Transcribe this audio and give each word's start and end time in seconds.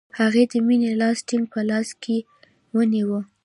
هغې 0.19 0.43
د 0.51 0.53
مینې 0.65 0.91
لاس 1.01 1.17
ټینګ 1.27 1.45
په 1.47 1.49
خپل 1.51 1.65
لاس 1.71 1.89
کې 2.03 2.17
ونیوه 2.75 3.19